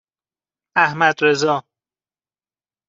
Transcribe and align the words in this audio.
احمدرضا 0.75 1.63